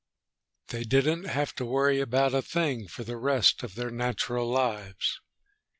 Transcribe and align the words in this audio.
]They 0.69 0.83
didn't 0.83 1.25
have 1.25 1.53
to 1.57 1.63
worry 1.67 1.99
about 1.99 2.33
a 2.33 2.41
thing 2.41 2.87
for 2.87 3.03
the 3.03 3.17
rest 3.17 3.61
of 3.61 3.75
their 3.75 3.91
natural 3.91 4.49
lives.... 4.49 5.21